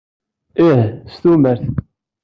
Ih, 0.67 0.81
s 1.13 1.15
tumert. 1.21 1.61